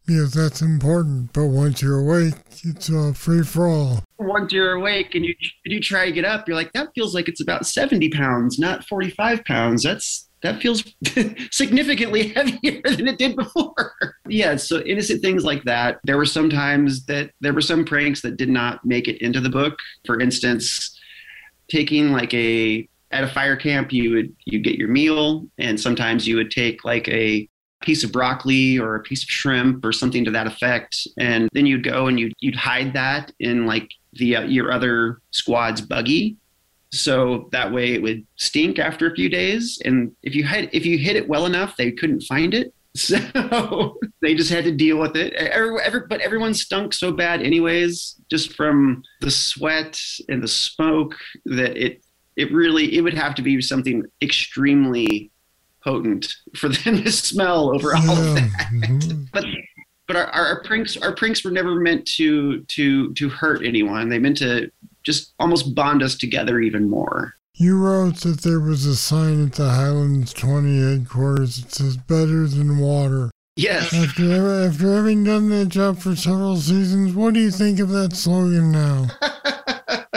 Yes, 0.07 0.35
that's 0.35 0.63
important. 0.63 1.33
But 1.35 1.47
once 1.47 1.83
you're 1.83 1.99
awake, 1.99 2.35
it's 2.65 2.89
a 2.89 3.13
free 3.13 3.43
for 3.43 3.69
all. 3.69 4.05
Once 4.19 4.53
you're 4.53 4.73
awake 4.73 5.15
and 5.15 5.25
you 5.25 5.35
you 5.65 5.81
try 5.81 6.07
to 6.07 6.13
get 6.13 6.25
up, 6.25 6.49
you're 6.49 6.57
like, 6.57 6.73
that 6.73 6.89
feels 6.95 7.15
like 7.15 7.29
it's 7.29 7.43
about 7.43 7.67
70 7.67 8.11
pounds, 8.11 8.59
not 8.59 8.85
45 8.85 9.45
pounds. 9.45 9.83
That's 9.83 10.28
that 10.43 10.61
feels 10.61 10.85
significantly 11.51 12.29
heavier 12.35 12.81
than 12.85 13.09
it 13.09 13.19
did 13.19 13.37
before. 13.37 13.95
yeah, 14.29 14.57
so 14.57 14.81
innocent 14.81 15.23
things 15.23 15.45
like 15.45 15.65
that. 15.65 15.99
There 16.05 16.17
were 16.17 16.27
some 16.27 16.51
times 16.51 17.05
that 17.07 17.31
there 17.41 17.53
were 17.53 17.61
some 17.61 17.85
pranks 17.85 18.23
that 18.23 18.37
did 18.37 18.49
not 18.49 18.85
make 18.85 19.09
it 19.09 19.21
into 19.23 19.41
the 19.41 19.49
book. 19.49 19.79
For 20.07 20.21
instance, 20.21 20.99
taking 21.71 22.13
like 22.13 22.33
a 22.35 22.89
at 23.11 23.25
a 23.25 23.29
fire 23.29 23.57
camp, 23.57 23.93
you 23.93 24.11
would 24.13 24.35
you 24.45 24.61
get 24.61 24.77
your 24.77 24.89
meal, 24.89 25.47
and 25.59 25.81
sometimes 25.81 26.27
you 26.27 26.37
would 26.37 26.51
take 26.51 26.85
like 26.85 27.09
a 27.09 27.49
piece 27.81 28.03
of 28.03 28.11
broccoli 28.11 28.79
or 28.79 28.97
a 28.97 29.01
piece 29.01 29.23
of 29.23 29.29
shrimp 29.29 29.85
or 29.85 29.93
something 29.93 30.25
to 30.25 30.31
that 30.31 30.47
effect, 30.47 31.07
and 31.19 31.49
then 31.53 31.67
you'd 31.67 31.85
go 31.85 32.07
and 32.07 32.19
you'd 32.21 32.35
you'd 32.41 32.57
hide 32.57 32.93
that 32.93 33.33
in 33.41 33.67
like 33.67 33.91
the 34.15 34.37
uh, 34.37 34.43
your 34.43 34.73
other 34.73 35.21
squad's 35.31 35.81
buggy 35.81 36.37
so 36.91 37.49
that 37.53 37.73
way 37.73 37.93
it 37.93 38.03
would 38.03 38.27
stink 38.37 38.79
after 38.79 39.11
a 39.11 39.15
few 39.15 39.29
days. 39.29 39.81
And 39.85 40.13
if 40.23 40.35
you 40.35 40.45
had 40.45 40.71
if 40.73 40.87
you 40.87 40.99
hit 40.99 41.17
it 41.17 41.29
well 41.29 41.47
enough 41.47 41.77
they 41.77 41.93
couldn't 41.93 42.23
find 42.23 42.55
it. 42.55 42.75
So 42.95 43.97
they 44.23 44.35
just 44.35 44.51
had 44.51 44.65
to 44.65 44.73
deal 44.73 44.99
with 44.99 45.15
it. 45.15 45.33
Every, 45.35 45.81
every, 45.83 46.01
but 46.09 46.21
everyone 46.21 46.53
stunk 46.53 46.93
so 46.93 47.13
bad 47.13 47.43
anyways 47.43 48.17
just 48.29 48.55
from 48.55 49.05
the 49.21 49.31
sweat 49.31 50.01
and 50.29 50.43
the 50.43 50.49
smoke 50.49 51.15
that 51.45 51.77
it 51.77 52.03
it 52.35 52.51
really 52.53 52.97
it 52.97 53.03
would 53.03 53.15
have 53.15 53.35
to 53.37 53.43
be 53.43 53.61
something 53.61 54.03
extremely 54.21 55.31
potent 55.85 56.35
for 56.57 56.69
them 56.85 57.05
to 57.05 57.13
smell 57.13 57.75
over 57.75 57.95
all 57.95 58.11
of 58.11 58.35
that. 58.35 58.69
mm-hmm. 58.73 59.25
but 59.33 59.45
but 60.09 60.17
our, 60.17 60.27
our 60.27 60.63
pranks 60.63 60.97
our 60.97 61.15
pranks 61.15 61.45
were 61.45 61.51
never 61.51 61.77
meant 61.77 62.07
to 62.17 62.63
to 62.65 63.13
to 63.15 63.29
hurt 63.29 63.65
anyone. 63.65 64.09
They 64.09 64.19
meant 64.19 64.39
to 64.39 64.71
just 65.09 65.33
almost 65.39 65.75
bond 65.75 66.03
us 66.03 66.15
together 66.15 66.61
even 66.61 66.87
more. 66.91 67.33
You 67.55 67.79
wrote 67.79 68.17
that 68.17 68.43
there 68.43 68.61
was 68.61 68.85
a 68.85 68.95
sign 68.95 69.47
at 69.47 69.55
the 69.55 69.71
Highlands 69.71 70.35
20 70.35 70.83
headquarters 70.83 71.63
that 71.63 71.73
says 71.73 71.97
better 71.97 72.47
than 72.47 72.77
water. 72.77 73.31
Yes. 73.57 73.95
After, 73.95 74.67
after 74.67 74.97
having 74.97 75.25
done 75.25 75.49
that 75.49 75.71
job 75.71 75.99
for 75.99 76.15
several 76.15 76.59
seasons, 76.59 77.15
what 77.15 77.33
do 77.33 77.41
you 77.41 77.51
think 77.51 77.81
of 77.81 77.89
that 77.89 78.15
slogan 78.15 78.71
now? 78.71 79.07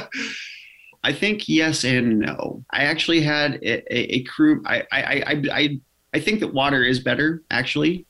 I 1.06 1.14
think 1.14 1.48
yes 1.48 1.86
and 1.86 2.20
no. 2.20 2.66
I 2.72 2.84
actually 2.84 3.22
had 3.22 3.54
a, 3.64 3.96
a, 3.96 4.16
a 4.16 4.24
crew. 4.24 4.62
I, 4.66 4.84
I, 4.92 5.02
I, 5.02 5.44
I, 5.54 5.80
I 6.14 6.20
think 6.20 6.42
that 6.42 6.54
water 6.54 6.84
is 6.84 7.00
better, 7.00 7.44
actually, 7.50 8.06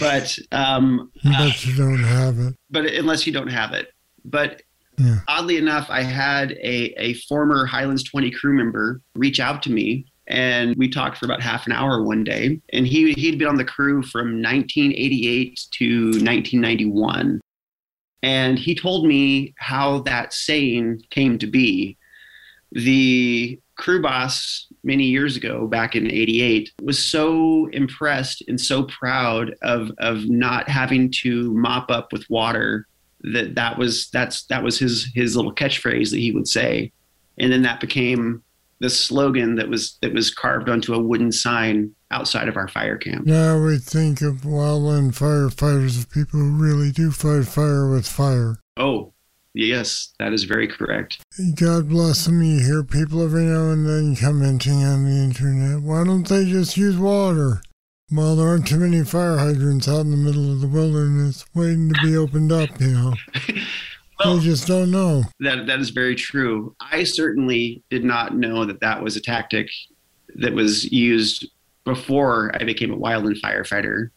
but 0.00 0.36
um, 0.50 1.12
but 1.22 1.32
uh, 1.32 1.50
you 1.60 1.76
don't 1.76 2.02
have 2.02 2.40
it. 2.40 2.54
But 2.70 2.86
unless 2.86 3.24
you 3.24 3.32
don't 3.32 3.48
have 3.48 3.72
it, 3.72 3.92
but 4.24 4.62
yeah. 4.98 5.20
Oddly 5.28 5.56
enough, 5.56 5.86
I 5.88 6.02
had 6.02 6.52
a, 6.52 6.92
a 7.00 7.14
former 7.14 7.66
Highlands 7.66 8.02
20 8.04 8.30
crew 8.32 8.52
member 8.52 9.00
reach 9.14 9.40
out 9.40 9.62
to 9.64 9.70
me 9.70 10.06
and 10.28 10.76
we 10.76 10.88
talked 10.88 11.16
for 11.16 11.24
about 11.24 11.40
half 11.40 11.66
an 11.66 11.72
hour 11.72 12.02
one 12.02 12.22
day. 12.22 12.60
And 12.72 12.86
he, 12.86 13.12
he'd 13.14 13.38
been 13.38 13.48
on 13.48 13.56
the 13.56 13.64
crew 13.64 14.02
from 14.02 14.42
1988 14.42 15.66
to 15.72 16.04
1991. 16.04 17.40
And 18.22 18.58
he 18.58 18.74
told 18.74 19.06
me 19.06 19.54
how 19.56 20.00
that 20.00 20.32
saying 20.32 21.02
came 21.10 21.38
to 21.38 21.46
be. 21.46 21.96
The 22.72 23.58
crew 23.76 24.02
boss 24.02 24.66
many 24.84 25.04
years 25.04 25.36
ago, 25.36 25.66
back 25.66 25.96
in 25.96 26.10
88, 26.10 26.72
was 26.82 27.02
so 27.02 27.66
impressed 27.72 28.42
and 28.48 28.60
so 28.60 28.82
proud 28.84 29.54
of, 29.62 29.90
of 29.98 30.28
not 30.28 30.68
having 30.68 31.10
to 31.22 31.54
mop 31.54 31.90
up 31.90 32.12
with 32.12 32.28
water 32.28 32.86
that 33.20 33.54
that 33.54 33.78
was 33.78 34.08
that's 34.10 34.44
that 34.44 34.62
was 34.62 34.78
his 34.78 35.10
his 35.14 35.36
little 35.36 35.54
catchphrase 35.54 36.10
that 36.10 36.18
he 36.18 36.30
would 36.30 36.46
say 36.46 36.92
and 37.38 37.52
then 37.52 37.62
that 37.62 37.80
became 37.80 38.42
the 38.80 38.90
slogan 38.90 39.56
that 39.56 39.68
was 39.68 39.98
that 40.02 40.12
was 40.12 40.32
carved 40.32 40.68
onto 40.68 40.94
a 40.94 41.02
wooden 41.02 41.32
sign 41.32 41.92
outside 42.10 42.48
of 42.48 42.56
our 42.56 42.68
fire 42.68 42.96
camp. 42.96 43.26
Now 43.26 43.62
we 43.62 43.78
think 43.78 44.20
of 44.22 44.42
wildland 44.42 45.16
firefighters 45.18 45.98
as 45.98 46.06
people 46.06 46.38
who 46.40 46.62
really 46.62 46.92
do 46.92 47.10
fight 47.10 47.46
fire 47.46 47.90
with 47.90 48.06
fire. 48.06 48.60
Oh, 48.76 49.12
yes, 49.54 50.14
that 50.18 50.32
is 50.32 50.44
very 50.44 50.68
correct. 50.68 51.18
God 51.56 51.88
bless 51.88 52.24
them. 52.24 52.42
You 52.42 52.64
hear 52.64 52.84
people 52.84 53.22
every 53.22 53.44
now 53.44 53.70
and 53.70 53.86
then 53.86 54.16
commenting 54.16 54.84
on 54.84 55.04
the 55.04 55.10
internet. 55.10 55.82
Why 55.82 56.04
don't 56.04 56.26
they 56.28 56.44
just 56.44 56.76
use 56.76 56.96
water? 56.96 57.60
Well, 58.10 58.36
there 58.36 58.48
aren't 58.48 58.66
too 58.66 58.78
many 58.78 59.04
fire 59.04 59.36
hydrants 59.36 59.86
out 59.86 60.00
in 60.00 60.10
the 60.10 60.16
middle 60.16 60.50
of 60.50 60.60
the 60.60 60.66
wilderness 60.68 61.44
waiting 61.54 61.92
to 61.92 62.00
be 62.02 62.16
opened 62.16 62.52
up, 62.52 62.80
you 62.80 62.88
know. 62.88 63.14
Well, 64.24 64.36
they 64.38 64.44
just 64.44 64.66
don't 64.66 64.90
know. 64.90 65.22
That 65.38 65.66
that 65.66 65.78
is 65.78 65.90
very 65.90 66.16
true. 66.16 66.74
I 66.80 67.04
certainly 67.04 67.84
did 67.88 68.02
not 68.02 68.34
know 68.34 68.64
that 68.64 68.80
that 68.80 69.00
was 69.00 69.16
a 69.16 69.20
tactic 69.20 69.70
that 70.34 70.52
was 70.52 70.90
used 70.90 71.48
before 71.84 72.50
I 72.54 72.64
became 72.64 72.92
a 72.92 72.96
wildland 72.96 73.40
firefighter. 73.40 74.10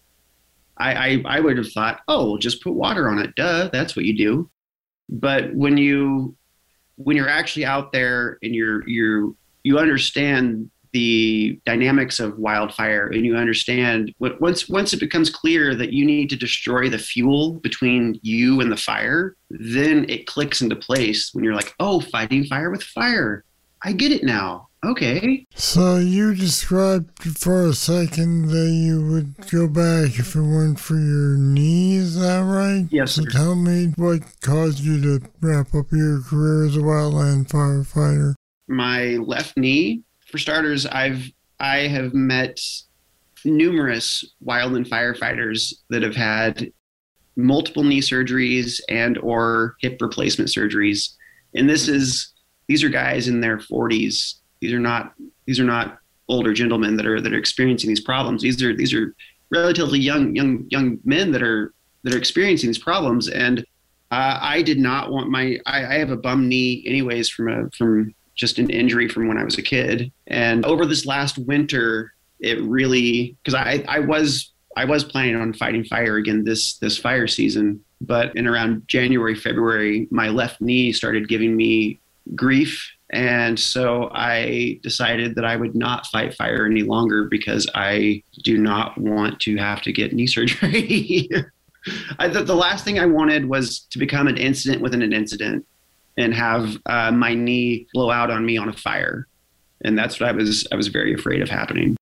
I, 0.77 0.93
I, 0.93 1.24
I 1.25 1.39
would 1.39 1.57
have 1.57 1.71
thought, 1.71 2.01
oh, 2.07 2.29
well, 2.31 2.38
just 2.38 2.63
put 2.63 2.74
water 2.74 3.10
on 3.10 3.19
it. 3.19 3.36
Duh, 3.36 3.69
that's 3.71 3.95
what 3.95 4.05
you 4.05 4.17
do. 4.17 4.50
But 5.07 5.53
when 5.53 5.77
you 5.77 6.36
when 6.95 7.15
you're 7.15 7.29
actually 7.29 7.65
out 7.65 7.91
there 7.91 8.39
and 8.41 8.55
you're 8.55 8.88
you're 8.88 9.33
you 9.63 9.77
understand 9.77 10.71
the 10.93 11.60
dynamics 11.65 12.19
of 12.19 12.38
wildfire 12.38 13.07
and 13.07 13.25
you 13.25 13.36
understand 13.36 14.13
once 14.19 14.67
once 14.67 14.93
it 14.93 15.00
becomes 15.00 15.29
clear 15.29 15.75
that 15.75 15.93
you 15.93 16.05
need 16.05 16.29
to 16.29 16.36
destroy 16.36 16.89
the 16.89 16.98
fuel 16.98 17.53
between 17.55 18.19
you 18.21 18.60
and 18.62 18.71
the 18.71 18.77
fire 18.77 19.36
then 19.50 20.05
it 20.10 20.27
clicks 20.27 20.62
into 20.62 20.75
place 20.75 21.33
when 21.33 21.43
you're 21.43 21.55
like 21.55 21.74
oh 21.79 22.00
fighting 22.00 22.45
fire 22.45 22.69
with 22.69 22.83
fire. 22.83 23.43
I 23.83 23.93
get 23.93 24.12
it 24.12 24.24
now. 24.24 24.67
Okay. 24.83 25.48
So 25.55 25.98
you 25.98 26.36
described 26.36 27.24
for 27.38 27.65
a 27.65 27.74
second 27.74 28.50
that 28.50 28.69
you 28.69 29.03
would 29.12 29.50
go 29.50 29.67
back 29.67 30.19
if 30.19 30.36
it 30.36 30.41
weren't 30.41 30.79
for 30.79 30.95
your 30.95 31.38
knee 31.38 31.95
is 31.95 32.19
that 32.19 32.43
right? 32.43 32.88
Yes 32.91 33.13
so 33.13 33.25
tell 33.25 33.55
me 33.55 33.93
what 33.95 34.21
caused 34.41 34.79
you 34.79 35.01
to 35.01 35.27
wrap 35.41 35.74
up 35.75 35.91
your 35.91 36.21
career 36.21 36.65
as 36.65 36.77
a 36.77 36.79
wildland 36.79 37.48
firefighter 37.48 38.33
my 38.67 39.17
left 39.17 39.55
knee 39.57 40.01
for 40.31 40.38
starters, 40.38 40.85
I've 40.85 41.31
I 41.59 41.88
have 41.88 42.13
met 42.13 42.59
numerous 43.45 44.25
wildland 44.43 44.88
firefighters 44.88 45.73
that 45.89 46.01
have 46.01 46.15
had 46.15 46.71
multiple 47.35 47.83
knee 47.83 48.01
surgeries 48.01 48.79
and 48.89 49.17
or 49.19 49.75
hip 49.79 50.01
replacement 50.01 50.50
surgeries. 50.50 51.13
And 51.55 51.69
this 51.69 51.88
is 51.88 52.33
these 52.67 52.83
are 52.83 52.89
guys 52.89 53.27
in 53.27 53.41
their 53.41 53.57
40s. 53.57 54.35
These 54.59 54.73
are 54.73 54.79
not 54.79 55.13
these 55.45 55.59
are 55.59 55.65
not 55.65 56.00
older 56.29 56.53
gentlemen 56.53 56.95
that 56.97 57.05
are 57.05 57.19
that 57.19 57.33
are 57.33 57.38
experiencing 57.38 57.89
these 57.89 58.01
problems. 58.01 58.41
These 58.41 58.63
are 58.63 58.75
these 58.75 58.93
are 58.93 59.13
relatively 59.51 60.00
young 60.00 60.35
young 60.35 60.65
young 60.69 61.00
men 61.03 61.31
that 61.31 61.43
are 61.43 61.73
that 62.03 62.13
are 62.13 62.17
experiencing 62.17 62.69
these 62.69 62.79
problems. 62.79 63.27
And 63.29 63.59
uh, 64.11 64.39
I 64.41 64.61
did 64.61 64.79
not 64.79 65.11
want 65.11 65.29
my 65.29 65.59
I, 65.65 65.85
I 65.85 65.93
have 66.00 66.11
a 66.11 66.17
bum 66.17 66.47
knee 66.47 66.83
anyways 66.88 67.29
from 67.29 67.50
a 67.50 67.69
from 67.71 68.13
just 68.41 68.57
an 68.57 68.71
injury 68.71 69.07
from 69.07 69.27
when 69.27 69.38
I 69.38 69.43
was 69.45 69.57
a 69.57 69.62
kid. 69.62 70.12
And 70.27 70.65
over 70.65 70.86
this 70.86 71.05
last 71.05 71.38
winter, 71.38 72.12
it 72.39 72.60
really 72.63 73.38
because 73.43 73.53
I, 73.53 73.86
I 73.88 74.00
was 74.00 74.51
I 74.75 74.86
was 74.86 75.03
planning 75.03 75.36
on 75.36 75.53
fighting 75.53 75.83
fire 75.86 76.17
again 76.17 76.43
this 76.43 76.77
this 76.79 76.98
fire 76.98 77.27
season, 77.27 77.79
but 78.01 78.36
in 78.36 78.48
around 78.48 78.88
January 78.88 79.36
February, 79.36 80.07
my 80.10 80.29
left 80.29 80.60
knee 80.60 80.91
started 80.91 81.29
giving 81.29 81.55
me 81.55 82.01
grief, 82.36 82.91
and 83.12 83.60
so 83.60 84.10
I 84.12 84.79
decided 84.81 85.36
that 85.36 85.45
I 85.45 85.55
would 85.55 85.75
not 85.75 86.07
fight 86.07 86.33
fire 86.33 86.65
any 86.65 86.81
longer 86.81 87.25
because 87.25 87.69
I 87.75 88.24
do 88.43 88.57
not 88.57 88.98
want 88.98 89.39
to 89.41 89.55
have 89.57 89.83
to 89.83 89.93
get 89.93 90.13
knee 90.13 90.27
surgery. 90.36 91.29
I 92.19 92.29
thought 92.29 92.45
the 92.45 92.55
last 92.55 92.86
thing 92.86 93.00
I 93.00 93.05
wanted 93.05 93.45
was 93.45 93.81
to 93.91 94.00
become 94.00 94.27
an 94.27 94.38
incident 94.38 94.81
within 94.81 95.01
an 95.01 95.13
incident 95.13 95.65
and 96.18 96.34
have 96.34 96.77
uh, 96.86 97.12
my 97.12 97.34
knee 97.34 97.88
blow 97.94 98.12
out 98.12 98.30
on 98.30 98.46
me 98.46 98.58
on 98.58 98.70
a 98.70 98.74
fire. 98.74 99.27
And 99.84 99.98
that's 99.98 100.20
what 100.20 100.30
I 100.30 100.32
was 100.32 100.68
I 100.72 100.75
was 100.75 100.88
very 100.88 101.13
afraid 101.13 101.41
of 101.41 101.50
happening. 101.50 101.98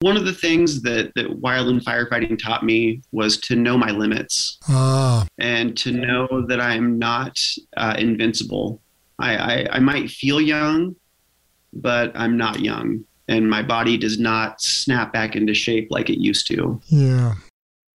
One 0.00 0.16
of 0.18 0.26
the 0.26 0.32
things 0.32 0.82
that, 0.82 1.12
that 1.14 1.40
wildland 1.40 1.82
firefighting 1.82 2.38
taught 2.38 2.62
me 2.62 3.00
was 3.12 3.38
to 3.38 3.56
know 3.56 3.78
my 3.78 3.90
limits 3.90 4.58
ah. 4.68 5.26
and 5.38 5.76
to 5.78 5.90
know 5.90 6.44
that 6.48 6.60
I'm 6.60 6.98
not 6.98 7.40
uh, 7.78 7.94
invincible. 7.98 8.82
I, 9.18 9.36
I, 9.36 9.66
I 9.72 9.78
might 9.78 10.10
feel 10.10 10.38
young, 10.38 10.94
but 11.72 12.12
I'm 12.14 12.36
not 12.36 12.60
young. 12.60 13.04
And 13.28 13.48
my 13.48 13.62
body 13.62 13.96
does 13.96 14.18
not 14.18 14.60
snap 14.60 15.14
back 15.14 15.34
into 15.34 15.54
shape 15.54 15.88
like 15.90 16.10
it 16.10 16.20
used 16.20 16.46
to. 16.48 16.80
Yeah. 16.88 17.34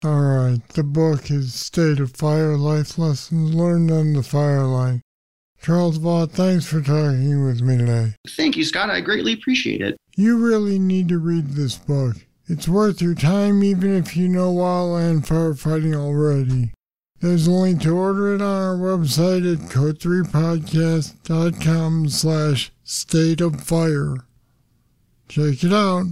All 0.04 0.20
right. 0.20 0.60
The 0.68 0.84
book 0.84 1.32
is 1.32 1.52
State 1.52 1.98
of 1.98 2.14
Fire 2.14 2.56
Life 2.56 2.96
Lessons 2.96 3.52
Learned 3.52 3.90
on 3.90 4.12
the 4.12 4.22
Fire 4.22 4.62
Line. 4.62 5.02
Charles 5.62 5.98
Vaught, 5.98 6.30
thanks 6.30 6.66
for 6.66 6.80
talking 6.80 7.44
with 7.44 7.60
me 7.60 7.78
today. 7.78 8.14
Thank 8.28 8.56
you, 8.56 8.64
Scott. 8.64 8.90
I 8.90 9.00
greatly 9.00 9.32
appreciate 9.32 9.80
it. 9.80 9.96
You 10.16 10.38
really 10.38 10.78
need 10.78 11.08
to 11.08 11.18
read 11.18 11.50
this 11.50 11.76
book. 11.76 12.16
It's 12.46 12.68
worth 12.68 13.02
your 13.02 13.14
time 13.14 13.62
even 13.62 13.94
if 13.94 14.16
you 14.16 14.28
know 14.28 14.54
wildland 14.54 15.26
firefighting 15.26 15.94
already. 15.94 16.72
There's 17.20 17.46
a 17.46 17.50
link 17.50 17.82
to 17.82 17.96
order 17.96 18.34
it 18.34 18.40
on 18.40 18.62
our 18.62 18.76
website 18.76 19.52
at 19.52 19.58
code3podcast.com 19.70 22.08
slash 22.08 22.72
state 22.84 23.40
of 23.40 23.60
fire. 23.60 24.14
Check 25.28 25.64
it 25.64 25.72
out. 25.72 26.06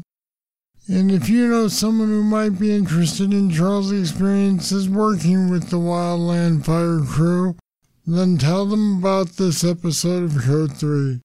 And 0.88 1.10
if 1.10 1.28
you 1.28 1.48
know 1.48 1.68
someone 1.68 2.08
who 2.08 2.22
might 2.22 2.58
be 2.58 2.74
interested 2.74 3.32
in 3.32 3.50
Charles' 3.50 3.92
experiences 3.92 4.88
working 4.88 5.48
with 5.48 5.70
the 5.70 5.78
Wildland 5.78 6.64
Fire 6.64 7.00
Crew, 7.00 7.56
then 8.06 8.38
tell 8.38 8.66
them 8.66 8.98
about 8.98 9.30
this 9.30 9.64
episode 9.64 10.22
of 10.22 10.42
Code 10.42 10.76
3. 10.76 11.20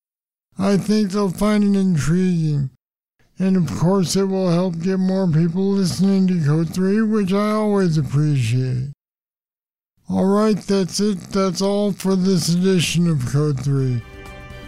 I 0.57 0.77
think 0.77 1.11
they'll 1.11 1.29
find 1.29 1.63
it 1.63 1.79
intriguing. 1.79 2.71
And 3.37 3.57
of 3.57 3.77
course, 3.77 4.15
it 4.15 4.25
will 4.25 4.49
help 4.49 4.79
get 4.79 4.97
more 4.97 5.27
people 5.27 5.63
listening 5.63 6.27
to 6.27 6.45
Code 6.45 6.73
3, 6.73 7.03
which 7.03 7.33
I 7.33 7.51
always 7.51 7.97
appreciate. 7.97 8.91
Alright, 10.09 10.57
that's 10.57 10.99
it. 10.99 11.19
That's 11.31 11.61
all 11.61 11.91
for 11.91 12.15
this 12.15 12.49
edition 12.49 13.09
of 13.09 13.25
Code 13.31 13.63
3. 13.63 14.01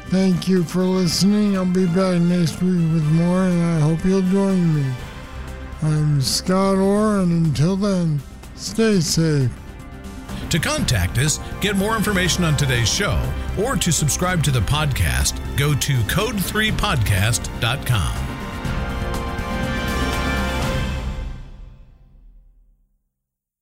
Thank 0.08 0.48
you 0.48 0.64
for 0.64 0.84
listening. 0.84 1.58
I'll 1.58 1.66
be 1.66 1.88
back 1.88 2.22
next 2.22 2.62
week 2.62 2.94
with 2.94 3.04
more, 3.12 3.44
and 3.44 3.64
I 3.64 3.80
hope 3.80 4.06
you'll 4.06 4.22
join 4.22 4.76
me. 4.76 4.94
I'm 5.82 6.22
Scott 6.22 6.78
Orr, 6.78 7.22
and 7.22 7.48
until 7.48 7.76
then, 7.76 8.22
stay 8.56 9.00
safe. 9.00 9.52
To 10.54 10.60
contact 10.60 11.18
us, 11.18 11.40
get 11.62 11.76
more 11.76 11.96
information 11.96 12.44
on 12.44 12.56
today's 12.56 12.88
show, 12.88 13.20
or 13.60 13.76
to 13.76 13.92
subscribe 13.92 14.44
to 14.44 14.52
the 14.52 14.60
podcast, 14.60 15.34
go 15.58 15.74
to 15.74 15.94
code3podcast.com. 16.04 18.33